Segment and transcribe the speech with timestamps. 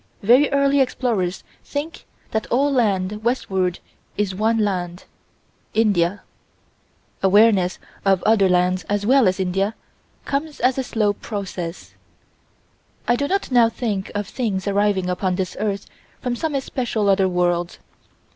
[0.23, 3.77] Very early explorers think that all land westward
[4.17, 5.03] is one land,
[5.75, 6.23] India:
[7.21, 9.75] awareness of other lands as well as India
[10.25, 11.93] comes as a slow process.
[13.07, 15.85] I do not now think of things arriving upon this earth
[16.19, 17.77] from some especial other world.